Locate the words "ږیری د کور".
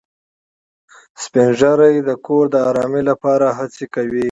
1.59-2.45